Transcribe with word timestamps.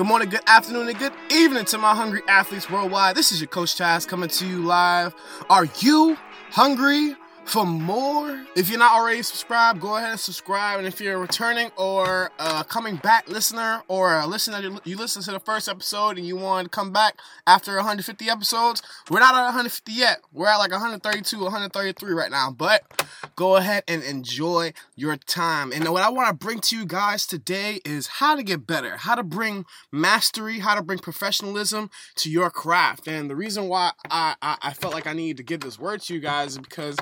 Good 0.00 0.06
morning, 0.06 0.30
good 0.30 0.40
afternoon, 0.46 0.88
and 0.88 0.98
good 0.98 1.12
evening 1.30 1.66
to 1.66 1.76
my 1.76 1.94
hungry 1.94 2.22
athletes 2.26 2.70
worldwide. 2.70 3.14
This 3.14 3.32
is 3.32 3.40
your 3.42 3.48
Coach 3.48 3.76
Chaz 3.76 4.08
coming 4.08 4.30
to 4.30 4.46
you 4.46 4.62
live. 4.62 5.14
Are 5.50 5.66
you 5.80 6.16
hungry 6.52 7.16
for 7.50 7.66
more? 7.66 8.46
If 8.54 8.70
you're 8.70 8.78
not 8.78 8.92
already 8.92 9.22
subscribed, 9.22 9.80
go 9.80 9.96
ahead 9.96 10.10
and 10.10 10.20
subscribe. 10.20 10.78
And 10.78 10.86
if 10.86 11.00
you're 11.00 11.18
returning 11.18 11.72
or 11.76 12.30
uh, 12.38 12.62
coming 12.62 12.94
back 12.96 13.28
listener, 13.28 13.82
or 13.88 14.14
a 14.14 14.26
listener 14.26 14.60
you, 14.60 14.78
you 14.84 14.96
listen 14.96 15.20
to 15.22 15.32
the 15.32 15.40
first 15.40 15.68
episode 15.68 16.16
and 16.16 16.24
you 16.24 16.36
want 16.36 16.66
to 16.66 16.70
come 16.70 16.92
back 16.92 17.18
after 17.48 17.74
150 17.74 18.30
episodes, 18.30 18.82
we're 19.10 19.18
not 19.18 19.34
at 19.34 19.44
150 19.46 19.92
yet. 19.92 20.20
We're 20.32 20.46
at 20.46 20.58
like 20.58 20.70
132, 20.70 21.42
133 21.42 22.12
right 22.12 22.30
now. 22.30 22.52
But 22.52 23.08
go 23.34 23.56
ahead 23.56 23.82
and 23.88 24.04
enjoy 24.04 24.72
your 24.94 25.16
time. 25.16 25.72
And 25.72 25.88
what 25.88 26.04
I 26.04 26.08
want 26.10 26.28
to 26.28 26.34
bring 26.34 26.60
to 26.60 26.76
you 26.76 26.86
guys 26.86 27.26
today 27.26 27.80
is 27.84 28.06
how 28.06 28.36
to 28.36 28.44
get 28.44 28.64
better, 28.64 28.96
how 28.96 29.16
to 29.16 29.24
bring 29.24 29.66
mastery, 29.90 30.60
how 30.60 30.76
to 30.76 30.82
bring 30.82 31.00
professionalism 31.00 31.90
to 32.16 32.30
your 32.30 32.50
craft. 32.50 33.08
And 33.08 33.28
the 33.28 33.36
reason 33.36 33.66
why 33.66 33.90
I, 34.08 34.36
I, 34.40 34.56
I 34.62 34.72
felt 34.72 34.94
like 34.94 35.08
I 35.08 35.14
needed 35.14 35.38
to 35.38 35.42
give 35.42 35.60
this 35.60 35.80
word 35.80 36.02
to 36.02 36.14
you 36.14 36.20
guys 36.20 36.52
is 36.52 36.58
because 36.58 36.96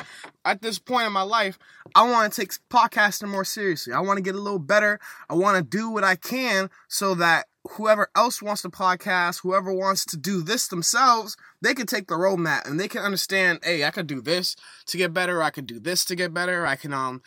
at 0.49 0.63
this 0.63 0.79
point 0.79 1.07
in 1.07 1.13
my 1.13 1.23
life, 1.23 1.59
I 1.95 2.09
want 2.09 2.33
to 2.33 2.41
take 2.41 2.53
podcasting 2.71 3.29
more 3.29 3.45
seriously. 3.45 3.93
I 3.93 4.01
want 4.01 4.17
to 4.17 4.23
get 4.23 4.35
a 4.35 4.41
little 4.41 4.59
better. 4.59 4.99
I 5.29 5.35
want 5.35 5.57
to 5.57 5.63
do 5.63 5.91
what 5.91 6.05
I 6.05 6.17
can 6.17 6.71
so 6.89 7.15
that 7.17 7.47
whoever 7.73 8.09
else 8.17 8.41
wants 8.41 8.63
to 8.63 8.71
podcast, 8.71 9.43
whoever 9.43 9.73
wants 9.73 10.05
to 10.07 10.17
do 10.17 10.43
this 10.43 10.69
themselves, 10.69 11.37
they 11.61 11.75
can 11.75 11.87
take 11.87 12.07
the 12.07 12.15
roadmap 12.15 12.69
and 12.69 12.81
they 12.81 12.89
can 12.89 13.03
understand, 13.03 13.61
hey, 13.63 13.85
I 13.85 13.91
could 13.91 14.07
do 14.07 14.21
this 14.23 14.57
to 14.87 14.97
get 14.97 15.13
better, 15.13 15.43
I 15.43 15.51
could 15.51 15.67
do 15.67 15.79
this 15.79 16.05
to 16.07 16.17
get 16.17 16.33
better, 16.33 16.67
I 16.67 16.77
can 16.77 16.95
um 16.95 17.23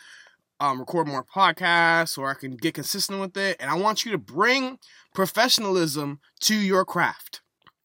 um 0.58 0.80
record 0.80 1.06
more 1.06 1.24
podcasts 1.24 2.18
or 2.18 2.28
I 2.28 2.34
can 2.34 2.56
get 2.56 2.74
consistent 2.74 3.20
with 3.20 3.36
it. 3.36 3.56
And 3.60 3.70
I 3.70 3.74
want 3.74 4.04
you 4.04 4.12
to 4.12 4.18
bring 4.18 4.78
professionalism 5.14 6.20
to 6.40 6.54
your 6.54 6.84
craft 6.84 7.40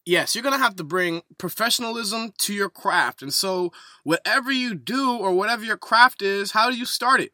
yes, 0.08 0.34
you're 0.34 0.44
gonna 0.44 0.58
have 0.58 0.76
to 0.78 0.84
bring 0.84 1.22
professionalism 1.38 2.34
to 2.40 2.54
your 2.54 2.70
craft. 2.70 3.22
And 3.22 3.34
so, 3.34 3.72
whatever 4.04 4.52
you 4.52 4.74
do 4.74 5.18
or 5.18 5.34
whatever 5.34 5.64
your 5.64 5.78
craft 5.78 6.22
is, 6.22 6.52
how 6.52 6.72
do 6.72 6.78
you 6.78 6.86
start 6.86 7.22
it? 7.22 7.34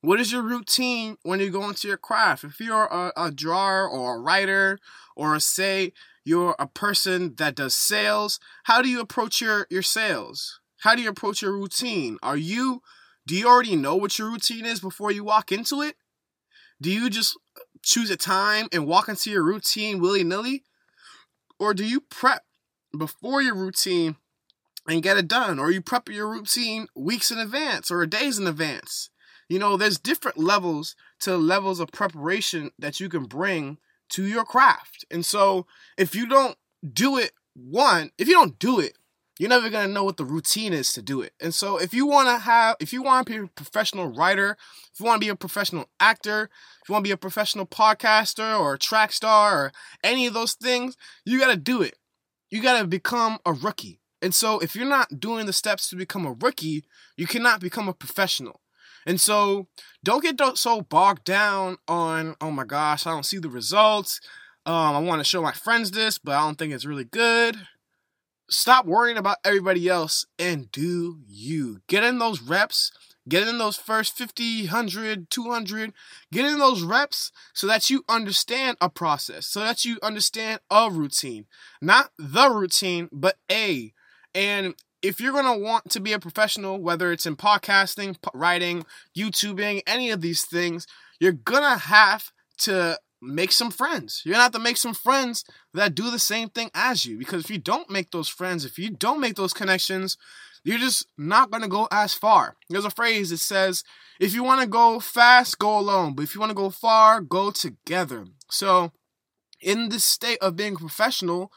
What 0.00 0.20
is 0.20 0.32
your 0.32 0.42
routine 0.42 1.16
when 1.22 1.40
you 1.40 1.50
go 1.50 1.68
into 1.68 1.88
your 1.88 1.96
craft? 1.96 2.44
If 2.44 2.60
you're 2.60 2.86
a, 2.86 3.12
a 3.16 3.30
drawer 3.30 3.88
or 3.88 4.16
a 4.16 4.20
writer, 4.20 4.78
or 5.16 5.38
say 5.40 5.92
you're 6.24 6.56
a 6.58 6.66
person 6.66 7.34
that 7.36 7.54
does 7.54 7.76
sales, 7.76 8.40
how 8.64 8.82
do 8.82 8.88
you 8.88 9.00
approach 9.00 9.40
your, 9.40 9.66
your 9.70 9.82
sales? 9.82 10.60
How 10.80 10.94
do 10.94 11.02
you 11.02 11.08
approach 11.08 11.42
your 11.42 11.52
routine? 11.52 12.18
Are 12.22 12.36
you 12.36 12.82
do 13.26 13.34
you 13.34 13.48
already 13.48 13.74
know 13.74 13.96
what 13.96 14.18
your 14.18 14.30
routine 14.30 14.64
is 14.64 14.78
before 14.80 15.10
you 15.10 15.24
walk 15.24 15.50
into 15.50 15.82
it? 15.82 15.96
Do 16.80 16.90
you 16.90 17.10
just 17.10 17.36
choose 17.82 18.10
a 18.10 18.16
time 18.16 18.68
and 18.72 18.86
walk 18.86 19.08
into 19.08 19.30
your 19.30 19.42
routine 19.42 19.98
willy 19.98 20.22
nilly? 20.22 20.62
Or 21.58 21.74
do 21.74 21.84
you 21.84 22.00
prep 22.00 22.44
before 22.96 23.42
your 23.42 23.54
routine 23.54 24.16
and 24.88 25.02
get 25.02 25.16
it 25.16 25.28
done? 25.28 25.58
Or 25.58 25.70
you 25.70 25.80
prep 25.80 26.08
your 26.08 26.28
routine 26.28 26.88
weeks 26.94 27.30
in 27.30 27.38
advance 27.38 27.90
or 27.90 28.04
days 28.06 28.38
in 28.38 28.46
advance? 28.46 29.10
You 29.48 29.58
know, 29.58 29.76
there's 29.76 29.98
different 29.98 30.38
levels 30.38 30.96
to 31.20 31.36
levels 31.36 31.80
of 31.80 31.92
preparation 31.92 32.72
that 32.78 33.00
you 33.00 33.08
can 33.08 33.24
bring 33.24 33.78
to 34.10 34.24
your 34.24 34.44
craft. 34.44 35.04
And 35.10 35.24
so 35.24 35.66
if 35.96 36.14
you 36.14 36.28
don't 36.28 36.56
do 36.92 37.16
it, 37.16 37.32
one, 37.54 38.10
if 38.18 38.28
you 38.28 38.34
don't 38.34 38.58
do 38.58 38.80
it, 38.80 38.98
you're 39.38 39.50
never 39.50 39.68
gonna 39.68 39.92
know 39.92 40.04
what 40.04 40.16
the 40.16 40.24
routine 40.24 40.72
is 40.72 40.92
to 40.94 41.02
do 41.02 41.20
it. 41.20 41.32
And 41.40 41.54
so 41.54 41.76
if 41.76 41.92
you 41.92 42.06
wanna 42.06 42.38
have 42.38 42.76
if 42.80 42.92
you 42.92 43.02
wanna 43.02 43.24
be 43.24 43.36
a 43.36 43.46
professional 43.46 44.08
writer, 44.08 44.56
if 44.92 45.00
you 45.00 45.06
wanna 45.06 45.18
be 45.18 45.28
a 45.28 45.36
professional 45.36 45.90
actor, 46.00 46.50
if 46.82 46.88
you 46.88 46.92
wanna 46.94 47.02
be 47.02 47.10
a 47.10 47.16
professional 47.16 47.66
podcaster 47.66 48.58
or 48.58 48.78
track 48.78 49.12
star 49.12 49.64
or 49.64 49.72
any 50.02 50.26
of 50.26 50.34
those 50.34 50.54
things, 50.54 50.96
you 51.24 51.38
gotta 51.38 51.56
do 51.56 51.82
it. 51.82 51.96
You 52.50 52.62
gotta 52.62 52.86
become 52.86 53.38
a 53.44 53.52
rookie. 53.52 54.00
And 54.22 54.34
so 54.34 54.58
if 54.60 54.74
you're 54.74 54.86
not 54.86 55.20
doing 55.20 55.44
the 55.46 55.52
steps 55.52 55.90
to 55.90 55.96
become 55.96 56.24
a 56.24 56.32
rookie, 56.32 56.84
you 57.16 57.26
cannot 57.26 57.60
become 57.60 57.88
a 57.88 57.92
professional. 57.92 58.62
And 59.04 59.20
so 59.20 59.68
don't 60.02 60.22
get 60.22 60.40
so 60.56 60.80
bogged 60.80 61.24
down 61.24 61.76
on, 61.86 62.34
oh 62.40 62.50
my 62.50 62.64
gosh, 62.64 63.06
I 63.06 63.10
don't 63.10 63.26
see 63.26 63.38
the 63.38 63.50
results. 63.50 64.20
Um, 64.64 64.96
I 64.96 64.98
want 64.98 65.20
to 65.20 65.24
show 65.24 65.42
my 65.42 65.52
friends 65.52 65.92
this, 65.92 66.18
but 66.18 66.32
I 66.32 66.40
don't 66.40 66.56
think 66.56 66.72
it's 66.72 66.86
really 66.86 67.04
good 67.04 67.56
stop 68.48 68.86
worrying 68.86 69.16
about 69.16 69.38
everybody 69.44 69.88
else 69.88 70.26
and 70.38 70.70
do 70.70 71.18
you. 71.26 71.80
Get 71.88 72.04
in 72.04 72.18
those 72.18 72.40
reps, 72.40 72.92
get 73.28 73.46
in 73.46 73.58
those 73.58 73.76
first 73.76 74.16
50, 74.16 74.62
100, 74.62 75.30
200, 75.30 75.92
get 76.32 76.44
in 76.44 76.58
those 76.58 76.82
reps 76.82 77.32
so 77.52 77.66
that 77.66 77.90
you 77.90 78.04
understand 78.08 78.76
a 78.80 78.88
process, 78.88 79.46
so 79.46 79.60
that 79.60 79.84
you 79.84 79.98
understand 80.02 80.60
a 80.70 80.90
routine. 80.90 81.46
Not 81.80 82.10
the 82.18 82.50
routine, 82.50 83.08
but 83.12 83.36
a. 83.50 83.92
And 84.34 84.74
if 85.02 85.20
you're 85.20 85.32
going 85.32 85.44
to 85.44 85.64
want 85.64 85.90
to 85.90 86.00
be 86.00 86.12
a 86.12 86.18
professional, 86.18 86.80
whether 86.80 87.12
it's 87.12 87.26
in 87.26 87.36
podcasting, 87.36 88.16
writing, 88.34 88.84
YouTubing, 89.16 89.82
any 89.86 90.10
of 90.10 90.20
these 90.20 90.44
things, 90.44 90.86
you're 91.20 91.32
going 91.32 91.62
to 91.62 91.78
have 91.78 92.32
to 92.58 92.98
make 93.26 93.52
some 93.52 93.70
friends. 93.70 94.22
You're 94.24 94.34
gonna 94.34 94.44
have 94.44 94.52
to 94.52 94.58
make 94.58 94.76
some 94.76 94.94
friends 94.94 95.44
that 95.74 95.94
do 95.94 96.10
the 96.10 96.18
same 96.18 96.48
thing 96.48 96.70
as 96.74 97.04
you. 97.04 97.18
Because 97.18 97.44
if 97.44 97.50
you 97.50 97.58
don't 97.58 97.90
make 97.90 98.10
those 98.10 98.28
friends, 98.28 98.64
if 98.64 98.78
you 98.78 98.90
don't 98.90 99.20
make 99.20 99.36
those 99.36 99.52
connections, 99.52 100.16
you're 100.64 100.78
just 100.78 101.06
not 101.16 101.50
gonna 101.50 101.68
go 101.68 101.88
as 101.90 102.14
far. 102.14 102.56
There's 102.68 102.84
a 102.84 102.90
phrase 102.90 103.30
that 103.30 103.38
says, 103.38 103.84
if 104.18 104.34
you 104.34 104.42
wanna 104.42 104.66
go 104.66 105.00
fast, 105.00 105.58
go 105.58 105.78
alone. 105.78 106.14
But 106.14 106.22
if 106.22 106.34
you 106.34 106.40
wanna 106.40 106.54
go 106.54 106.70
far, 106.70 107.20
go 107.20 107.50
together. 107.50 108.26
So, 108.50 108.92
in 109.60 109.88
this 109.88 110.04
state 110.04 110.38
of 110.40 110.56
being 110.56 110.76
professional, 110.76 111.52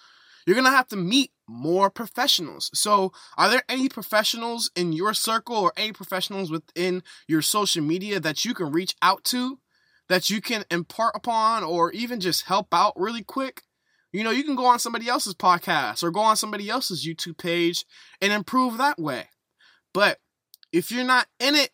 you're 0.46 0.56
gonna 0.56 0.72
have 0.72 0.88
to 0.90 0.96
meet 0.96 1.32
more 1.48 1.90
professionals. 1.90 2.70
So, 2.74 3.12
are 3.38 3.50
there 3.50 3.64
any 3.68 3.90
professionals 3.90 4.72
in 4.76 4.94
your 4.94 5.14
circle 5.14 5.56
or 5.56 5.74
any 5.76 5.92
professionals 5.92 6.52
within 6.52 7.04
your 7.28 7.42
social 7.42 7.84
media 7.84 8.20
that 8.20 8.46
you 8.46 8.54
can 8.54 8.72
reach 8.72 8.96
out 9.02 9.24
to 9.26 9.60
that 10.10 10.30
you 10.30 10.42
can 10.42 10.66
impart 10.70 11.16
upon 11.16 11.64
or 11.64 11.92
even 11.92 12.20
just 12.20 12.48
help 12.48 12.74
out 12.74 12.94
really 12.96 13.24
quick, 13.24 13.62
you 14.12 14.24
know, 14.24 14.32
you 14.32 14.44
can 14.44 14.56
go 14.56 14.66
on 14.66 14.80
somebody 14.80 15.08
else's 15.08 15.36
podcast 15.36 16.04
or 16.04 16.12
go 16.12 16.22
on 16.22 16.36
somebody 16.36 16.70
else's 16.70 17.08
YouTube 17.08 17.38
page 17.38 17.86
and 18.22 18.34
improve 18.34 18.78
that 18.78 19.00
way. 19.00 19.30
But 19.94 20.18
if 20.74 20.92
you're 20.92 21.06
not 21.06 21.28
in 21.40 21.56
it, 21.56 21.70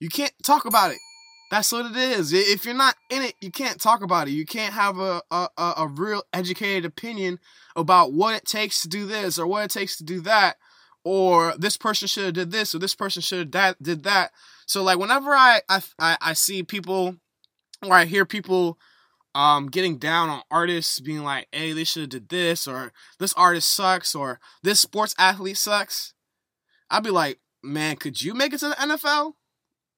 you 0.00 0.08
can't 0.08 0.32
talk 0.44 0.66
about 0.66 0.90
it. 0.90 0.98
That's 1.50 1.72
what 1.72 1.86
it 1.86 1.96
is. 1.96 2.32
If 2.32 2.64
you're 2.64 2.74
not 2.74 2.94
in 3.10 3.22
it, 3.22 3.34
you 3.40 3.50
can't 3.50 3.80
talk 3.80 4.02
about 4.02 4.26
it. 4.26 4.32
You 4.32 4.46
can't 4.46 4.72
have 4.72 4.98
a, 4.98 5.22
a, 5.30 5.48
a 5.58 5.86
real 5.86 6.22
educated 6.32 6.84
opinion 6.84 7.38
about 7.76 8.12
what 8.12 8.34
it 8.34 8.46
takes 8.46 8.82
to 8.82 8.88
do 8.88 9.06
this 9.06 9.38
or 9.38 9.46
what 9.46 9.64
it 9.64 9.70
takes 9.70 9.96
to 9.98 10.04
do 10.04 10.20
that 10.22 10.56
or 11.04 11.54
this 11.58 11.76
person 11.76 12.08
should 12.08 12.24
have 12.24 12.34
did 12.34 12.50
this 12.52 12.74
or 12.74 12.78
this 12.78 12.94
person 12.94 13.22
should 13.22 13.38
have 13.38 13.50
that 13.52 13.82
did 13.82 14.04
that. 14.04 14.30
So 14.66 14.82
like 14.82 14.98
whenever 14.98 15.30
I 15.34 15.60
I 15.68 15.82
I 15.98 16.32
see 16.32 16.62
people 16.62 17.16
where 17.88 17.98
I 17.98 18.04
hear 18.04 18.24
people 18.24 18.78
um 19.34 19.68
getting 19.68 19.98
down 19.98 20.28
on 20.28 20.42
artists 20.50 21.00
being 21.00 21.24
like, 21.24 21.48
hey, 21.52 21.72
they 21.72 21.84
should 21.84 22.02
have 22.02 22.10
did 22.10 22.28
this, 22.28 22.66
or 22.66 22.92
this 23.18 23.32
artist 23.34 23.74
sucks, 23.74 24.14
or 24.14 24.40
this 24.62 24.80
sports 24.80 25.14
athlete 25.18 25.56
sucks. 25.56 26.14
I'd 26.90 27.02
be 27.04 27.10
like, 27.10 27.40
man, 27.62 27.96
could 27.96 28.20
you 28.20 28.34
make 28.34 28.52
it 28.52 28.60
to 28.60 28.68
the 28.68 28.74
NFL? 28.74 29.34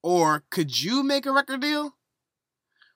Or 0.03 0.45
could 0.51 0.83
you 0.83 1.03
make 1.03 1.27
a 1.27 1.33
record 1.33 1.61
deal? 1.61 1.97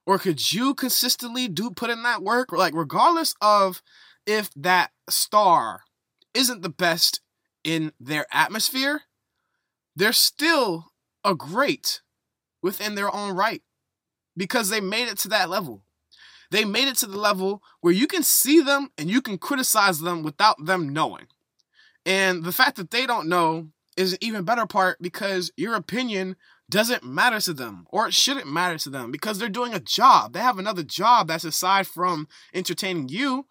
Or 0.06 0.18
could 0.18 0.52
you 0.52 0.74
consistently 0.74 1.48
do 1.48 1.70
put 1.70 1.90
in 1.90 2.02
that 2.02 2.22
work? 2.22 2.52
Like, 2.52 2.74
regardless 2.74 3.34
of 3.40 3.82
if 4.26 4.50
that 4.54 4.90
star 5.08 5.82
isn't 6.34 6.62
the 6.62 6.68
best 6.68 7.20
in 7.64 7.92
their 7.98 8.26
atmosphere, 8.32 9.02
they're 9.96 10.12
still 10.12 10.92
a 11.24 11.34
great 11.34 12.00
within 12.62 12.94
their 12.94 13.14
own 13.14 13.34
right 13.34 13.62
because 14.38 14.70
they 14.70 14.80
made 14.80 15.08
it 15.08 15.18
to 15.18 15.28
that 15.28 15.50
level. 15.50 15.82
They 16.50 16.64
made 16.64 16.88
it 16.88 16.96
to 16.98 17.06
the 17.06 17.18
level 17.18 17.62
where 17.82 17.92
you 17.92 18.06
can 18.06 18.22
see 18.22 18.62
them 18.62 18.90
and 18.96 19.10
you 19.10 19.20
can 19.20 19.36
criticize 19.36 20.00
them 20.00 20.22
without 20.22 20.64
them 20.64 20.88
knowing. 20.88 21.26
And 22.06 22.42
the 22.44 22.52
fact 22.52 22.76
that 22.76 22.90
they 22.90 23.04
don't 23.04 23.28
know 23.28 23.68
is 23.98 24.14
an 24.14 24.18
even 24.22 24.44
better 24.44 24.64
part 24.64 25.02
because 25.02 25.50
your 25.58 25.74
opinion 25.74 26.36
doesn't 26.70 27.02
matter 27.04 27.40
to 27.40 27.52
them 27.52 27.86
or 27.90 28.08
it 28.08 28.14
shouldn't 28.14 28.50
matter 28.50 28.78
to 28.78 28.88
them 28.88 29.10
because 29.10 29.38
they're 29.38 29.50
doing 29.50 29.74
a 29.74 29.80
job. 29.80 30.32
They 30.32 30.40
have 30.40 30.58
another 30.58 30.82
job 30.82 31.28
that's 31.28 31.44
aside 31.44 31.86
from 31.86 32.28
entertaining 32.54 33.10
you. 33.10 33.46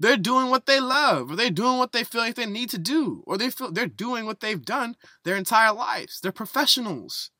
they're 0.00 0.16
doing 0.16 0.48
what 0.48 0.66
they 0.66 0.80
love, 0.80 1.30
or 1.32 1.36
they're 1.36 1.50
doing 1.50 1.78
what 1.78 1.92
they 1.92 2.04
feel 2.04 2.20
like 2.20 2.36
they 2.36 2.46
need 2.46 2.70
to 2.70 2.78
do, 2.78 3.22
or 3.26 3.36
they 3.36 3.50
feel 3.50 3.72
they're 3.72 3.86
doing 3.86 4.26
what 4.26 4.40
they've 4.40 4.64
done 4.64 4.96
their 5.24 5.36
entire 5.36 5.72
lives. 5.72 6.20
They're 6.20 6.32
professionals. 6.32 7.30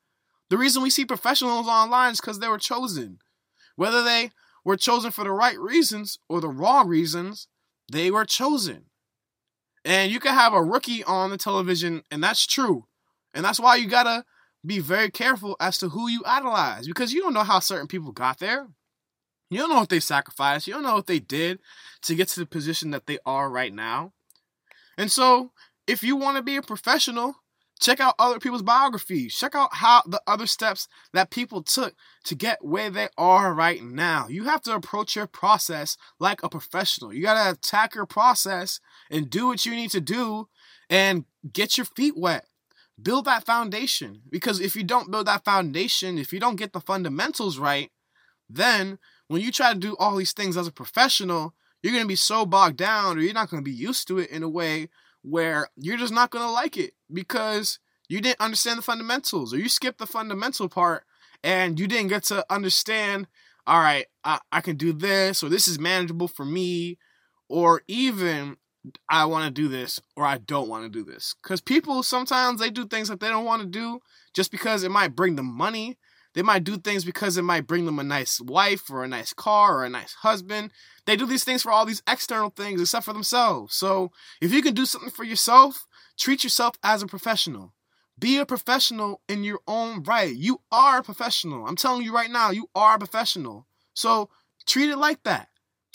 The 0.50 0.58
reason 0.58 0.82
we 0.82 0.90
see 0.90 1.04
professionals 1.04 1.68
online 1.68 2.12
is 2.12 2.20
because 2.20 2.38
they 2.38 2.48
were 2.48 2.58
chosen. 2.58 3.18
Whether 3.76 4.02
they 4.02 4.30
were 4.64 4.76
chosen 4.76 5.10
for 5.10 5.24
the 5.24 5.32
right 5.32 5.58
reasons 5.58 6.18
or 6.28 6.40
the 6.40 6.48
wrong 6.48 6.88
reasons, 6.88 7.48
they 7.90 8.10
were 8.10 8.24
chosen. 8.24 8.86
And 9.84 10.10
you 10.10 10.20
can 10.20 10.34
have 10.34 10.52
a 10.52 10.62
rookie 10.62 11.04
on 11.04 11.30
the 11.30 11.38
television, 11.38 12.02
and 12.10 12.22
that's 12.22 12.46
true. 12.46 12.86
And 13.34 13.44
that's 13.44 13.60
why 13.60 13.76
you 13.76 13.88
gotta 13.88 14.24
be 14.66 14.80
very 14.80 15.10
careful 15.10 15.56
as 15.60 15.78
to 15.78 15.90
who 15.90 16.08
you 16.08 16.22
idolize 16.26 16.86
because 16.86 17.12
you 17.12 17.22
don't 17.22 17.34
know 17.34 17.44
how 17.44 17.60
certain 17.60 17.86
people 17.86 18.12
got 18.12 18.38
there. 18.38 18.66
You 19.50 19.58
don't 19.58 19.70
know 19.70 19.76
what 19.76 19.88
they 19.88 20.00
sacrificed. 20.00 20.66
You 20.66 20.74
don't 20.74 20.82
know 20.82 20.94
what 20.94 21.06
they 21.06 21.20
did 21.20 21.60
to 22.02 22.14
get 22.14 22.28
to 22.28 22.40
the 22.40 22.46
position 22.46 22.90
that 22.90 23.06
they 23.06 23.18
are 23.24 23.48
right 23.48 23.72
now. 23.72 24.12
And 24.98 25.10
so, 25.10 25.52
if 25.86 26.02
you 26.02 26.16
want 26.16 26.36
to 26.36 26.42
be 26.42 26.56
a 26.56 26.62
professional, 26.62 27.36
check 27.78 28.00
out 28.00 28.14
other 28.18 28.38
people's 28.38 28.62
biographies. 28.62 29.34
Check 29.34 29.54
out 29.54 29.74
how 29.74 30.02
the 30.06 30.20
other 30.26 30.46
steps 30.46 30.88
that 31.12 31.30
people 31.30 31.62
took 31.62 31.94
to 32.24 32.34
get 32.34 32.64
where 32.64 32.90
they 32.90 33.08
are 33.16 33.54
right 33.54 33.82
now. 33.82 34.26
You 34.28 34.44
have 34.44 34.62
to 34.62 34.74
approach 34.74 35.16
your 35.16 35.26
process 35.26 35.96
like 36.18 36.42
a 36.42 36.48
professional. 36.48 37.12
You 37.12 37.22
got 37.22 37.42
to 37.42 37.52
attack 37.52 37.94
your 37.94 38.06
process 38.06 38.80
and 39.10 39.30
do 39.30 39.46
what 39.46 39.64
you 39.64 39.74
need 39.74 39.90
to 39.90 40.00
do 40.00 40.48
and 40.90 41.24
get 41.52 41.78
your 41.78 41.86
feet 41.86 42.16
wet. 42.16 42.46
Build 43.00 43.26
that 43.26 43.46
foundation 43.46 44.22
because 44.28 44.60
if 44.60 44.74
you 44.74 44.82
don't 44.82 45.10
build 45.10 45.28
that 45.28 45.44
foundation, 45.44 46.18
if 46.18 46.32
you 46.32 46.40
don't 46.40 46.56
get 46.56 46.72
the 46.72 46.80
fundamentals 46.80 47.58
right, 47.58 47.92
then 48.50 48.98
when 49.28 49.40
you 49.40 49.52
try 49.52 49.72
to 49.72 49.78
do 49.78 49.94
all 49.98 50.16
these 50.16 50.32
things 50.32 50.56
as 50.56 50.66
a 50.66 50.72
professional, 50.72 51.54
you're 51.82 51.92
going 51.92 52.04
to 52.04 52.08
be 52.08 52.16
so 52.16 52.44
bogged 52.44 52.76
down 52.76 53.16
or 53.16 53.20
you're 53.20 53.34
not 53.34 53.50
going 53.50 53.62
to 53.62 53.70
be 53.70 53.76
used 53.76 54.08
to 54.08 54.18
it 54.18 54.30
in 54.30 54.42
a 54.42 54.48
way 54.48 54.88
where 55.22 55.68
you're 55.76 55.96
just 55.96 56.12
not 56.12 56.30
going 56.30 56.44
to 56.44 56.50
like 56.50 56.76
it 56.76 56.94
because 57.12 57.78
you 58.08 58.20
didn't 58.20 58.40
understand 58.40 58.78
the 58.78 58.82
fundamentals 58.82 59.52
or 59.52 59.58
you 59.58 59.68
skipped 59.68 59.98
the 59.98 60.06
fundamental 60.06 60.68
part 60.68 61.04
and 61.42 61.78
you 61.78 61.86
didn't 61.86 62.08
get 62.08 62.24
to 62.24 62.44
understand 62.50 63.26
all 63.66 63.80
right 63.80 64.06
I, 64.24 64.38
I 64.50 64.60
can 64.60 64.76
do 64.76 64.92
this 64.92 65.42
or 65.42 65.48
this 65.48 65.68
is 65.68 65.78
manageable 65.78 66.28
for 66.28 66.44
me 66.44 66.98
or 67.48 67.82
even 67.86 68.56
i 69.08 69.24
want 69.24 69.44
to 69.44 69.62
do 69.62 69.68
this 69.68 70.00
or 70.16 70.24
i 70.24 70.38
don't 70.38 70.68
want 70.68 70.84
to 70.84 70.88
do 70.88 71.04
this. 71.04 71.34
Because 71.42 71.60
people 71.60 72.02
sometimes 72.02 72.60
they 72.60 72.70
do 72.70 72.86
things 72.86 73.08
that 73.08 73.20
they 73.20 73.28
don't 73.28 73.44
want 73.44 73.62
to 73.62 73.68
do 73.68 74.00
just 74.34 74.50
because 74.50 74.82
it 74.82 74.90
might 74.90 75.16
bring 75.16 75.36
them 75.36 75.46
money 75.46 75.98
they 76.38 76.42
might 76.42 76.62
do 76.62 76.76
things 76.78 77.04
because 77.04 77.36
it 77.36 77.42
might 77.42 77.66
bring 77.66 77.84
them 77.84 77.98
a 77.98 78.04
nice 78.04 78.40
wife 78.40 78.88
or 78.90 79.02
a 79.02 79.08
nice 79.08 79.32
car 79.32 79.78
or 79.78 79.84
a 79.84 79.88
nice 79.88 80.14
husband. 80.14 80.70
They 81.04 81.16
do 81.16 81.26
these 81.26 81.42
things 81.42 81.64
for 81.64 81.72
all 81.72 81.84
these 81.84 82.04
external 82.06 82.50
things 82.50 82.80
except 82.80 83.06
for 83.06 83.12
themselves. 83.12 83.74
So 83.74 84.12
if 84.40 84.52
you 84.52 84.62
can 84.62 84.72
do 84.72 84.86
something 84.86 85.10
for 85.10 85.24
yourself, 85.24 85.84
treat 86.16 86.44
yourself 86.44 86.76
as 86.84 87.02
a 87.02 87.08
professional. 87.08 87.74
Be 88.16 88.38
a 88.38 88.46
professional 88.46 89.20
in 89.28 89.42
your 89.42 89.58
own 89.66 90.04
right. 90.04 90.32
You 90.32 90.60
are 90.70 91.00
a 91.00 91.02
professional. 91.02 91.66
I'm 91.66 91.74
telling 91.74 92.02
you 92.02 92.14
right 92.14 92.30
now, 92.30 92.50
you 92.50 92.70
are 92.72 92.94
a 92.94 92.98
professional. 93.00 93.66
So 93.94 94.30
treat 94.64 94.90
it 94.90 94.96
like 94.96 95.24
that. 95.24 95.48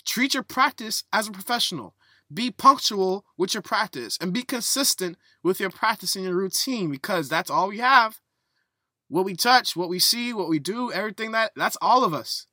Treat 0.04 0.34
your 0.34 0.42
practice 0.42 1.04
as 1.10 1.26
a 1.26 1.32
professional. 1.32 1.94
Be 2.30 2.50
punctual 2.50 3.24
with 3.38 3.54
your 3.54 3.62
practice 3.62 4.18
and 4.20 4.34
be 4.34 4.42
consistent 4.42 5.16
with 5.42 5.58
your 5.58 5.70
practice 5.70 6.14
and 6.16 6.26
your 6.26 6.36
routine 6.36 6.90
because 6.90 7.30
that's 7.30 7.48
all 7.48 7.68
we 7.68 7.78
have 7.78 8.20
what 9.08 9.24
we 9.24 9.34
touch, 9.34 9.76
what 9.76 9.88
we 9.88 9.98
see, 9.98 10.32
what 10.32 10.48
we 10.48 10.58
do, 10.58 10.92
everything 10.92 11.32
that 11.32 11.52
that's 11.56 11.76
all 11.80 12.04
of 12.04 12.14
us. 12.14 12.46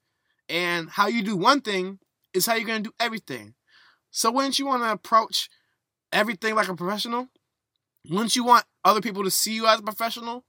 And 0.49 0.89
how 0.89 1.07
you 1.07 1.23
do 1.23 1.37
one 1.37 1.61
thing 1.61 1.99
is 2.33 2.45
how 2.45 2.55
you're 2.55 2.67
to 2.67 2.79
do 2.79 2.93
everything. 2.99 3.53
So 4.09 4.31
wouldn't 4.31 4.59
you 4.59 4.65
want 4.65 4.83
to 4.83 4.91
approach 4.91 5.49
everything 6.11 6.55
like 6.55 6.67
a 6.67 6.75
professional? 6.75 7.29
Wouldn't 8.09 8.35
you 8.35 8.43
want 8.43 8.65
other 8.83 9.01
people 9.01 9.23
to 9.23 9.31
see 9.31 9.53
you 9.53 9.67
as 9.67 9.79
a 9.79 9.83
professional? 9.83 10.43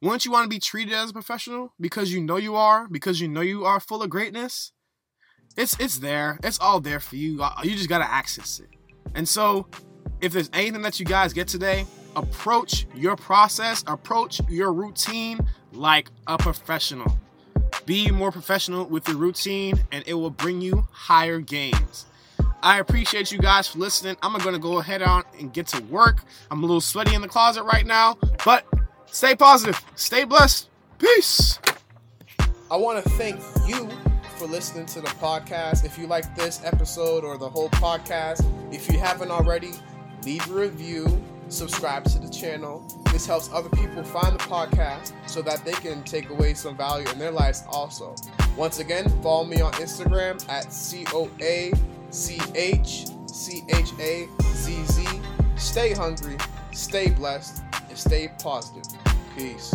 Wouldn't 0.00 0.24
you 0.24 0.30
want 0.30 0.44
to 0.44 0.48
be 0.48 0.60
treated 0.60 0.94
as 0.94 1.10
a 1.10 1.12
professional 1.12 1.74
because 1.80 2.12
you 2.12 2.20
know 2.20 2.36
you 2.36 2.56
are, 2.56 2.88
because 2.88 3.20
you 3.20 3.28
know 3.28 3.40
you 3.40 3.64
are 3.64 3.80
full 3.80 4.02
of 4.02 4.10
greatness? 4.10 4.72
It's 5.56 5.78
it's 5.78 5.98
there. 5.98 6.38
It's 6.42 6.58
all 6.58 6.80
there 6.80 7.00
for 7.00 7.16
you. 7.16 7.42
Uh, 7.42 7.52
you 7.62 7.76
just 7.76 7.88
got 7.88 7.98
to 7.98 8.10
access 8.10 8.58
it. 8.58 8.68
And 9.14 9.28
so, 9.28 9.68
if 10.20 10.32
there's 10.32 10.50
anything 10.52 10.82
that 10.82 10.98
you 10.98 11.06
guys 11.06 11.32
get 11.32 11.46
today, 11.48 11.86
approach 12.16 12.86
your 12.94 13.16
process, 13.16 13.84
approach 13.86 14.40
your 14.48 14.72
routine 14.72 15.40
like 15.72 16.08
a 16.26 16.38
professional. 16.38 17.18
Be 17.86 18.10
more 18.10 18.32
professional 18.32 18.86
with 18.86 19.08
your 19.08 19.18
routine, 19.18 19.78
and 19.92 20.04
it 20.06 20.14
will 20.14 20.30
bring 20.30 20.60
you 20.60 20.86
higher 20.90 21.38
gains. 21.38 22.06
I 22.62 22.78
appreciate 22.78 23.30
you 23.30 23.38
guys 23.38 23.68
for 23.68 23.78
listening. 23.78 24.16
I'm 24.22 24.32
going 24.38 24.54
to 24.54 24.60
go 24.60 24.78
ahead 24.78 25.02
on 25.02 25.24
and 25.38 25.52
get 25.52 25.66
to 25.68 25.82
work. 25.84 26.22
I'm 26.50 26.60
a 26.60 26.66
little 26.66 26.80
sweaty 26.80 27.14
in 27.14 27.20
the 27.20 27.28
closet 27.28 27.64
right 27.64 27.86
now, 27.86 28.16
but 28.44 28.64
stay 29.06 29.34
positive, 29.36 29.82
stay 29.96 30.24
blessed. 30.24 30.70
Peace. 30.98 31.58
I 32.70 32.76
want 32.76 33.04
to 33.04 33.10
thank 33.10 33.38
you 33.68 33.88
for 34.36 34.46
listening 34.46 34.86
to 34.86 35.00
the 35.00 35.08
podcast. 35.08 35.84
If 35.84 35.98
you 35.98 36.06
like 36.06 36.34
this 36.34 36.64
episode 36.64 37.24
or 37.24 37.36
the 37.36 37.48
whole 37.48 37.68
podcast, 37.70 38.42
if 38.72 38.90
you 38.90 38.98
haven't 38.98 39.30
already, 39.30 39.72
leave 40.24 40.48
a 40.50 40.54
review 40.54 41.22
subscribe 41.48 42.04
to 42.04 42.18
the 42.18 42.28
channel. 42.28 42.82
This 43.12 43.26
helps 43.26 43.50
other 43.52 43.68
people 43.70 44.02
find 44.02 44.34
the 44.34 44.44
podcast 44.44 45.12
so 45.26 45.42
that 45.42 45.64
they 45.64 45.72
can 45.72 46.02
take 46.02 46.30
away 46.30 46.54
some 46.54 46.76
value 46.76 47.08
in 47.10 47.18
their 47.18 47.30
lives 47.30 47.64
also. 47.68 48.14
Once 48.56 48.78
again, 48.78 49.08
follow 49.22 49.44
me 49.44 49.60
on 49.60 49.72
Instagram 49.74 50.46
at 50.48 50.72
C 50.72 51.04
O 51.12 51.30
A 51.40 51.72
C 52.10 52.40
H 52.54 53.06
C 53.26 53.64
H 53.68 53.92
A 54.00 54.28
Z 54.42 54.84
Z. 54.84 55.06
Stay 55.56 55.92
hungry, 55.92 56.36
stay 56.72 57.10
blessed, 57.10 57.62
and 57.88 57.98
stay 57.98 58.28
positive. 58.38 58.84
Peace. 59.36 59.74